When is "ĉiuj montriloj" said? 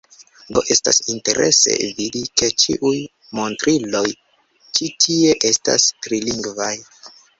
2.63-4.05